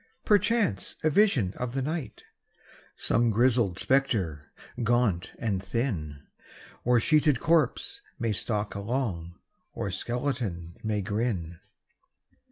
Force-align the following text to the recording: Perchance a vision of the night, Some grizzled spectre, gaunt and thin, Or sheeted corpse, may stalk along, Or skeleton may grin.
Perchance 0.25 0.95
a 1.03 1.11
vision 1.11 1.53
of 1.57 1.75
the 1.75 1.81
night, 1.83 2.23
Some 2.97 3.29
grizzled 3.29 3.77
spectre, 3.77 4.51
gaunt 4.81 5.31
and 5.37 5.61
thin, 5.61 6.23
Or 6.83 6.99
sheeted 6.99 7.39
corpse, 7.39 8.01
may 8.17 8.31
stalk 8.31 8.73
along, 8.73 9.35
Or 9.73 9.91
skeleton 9.91 10.75
may 10.81 11.03
grin. 11.03 11.59